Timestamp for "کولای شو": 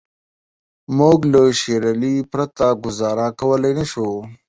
3.39-4.09